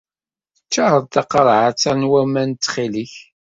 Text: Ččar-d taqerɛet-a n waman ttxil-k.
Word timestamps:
Ččar-d 0.65 1.07
taqerɛet-a 1.13 1.93
n 1.99 2.09
waman 2.11 2.49
ttxil-k. 2.53 3.13